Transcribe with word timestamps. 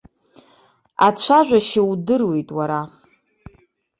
Ацәажәашьа 1.07 1.81
удыруеит 1.91 2.49
уара. 2.57 2.81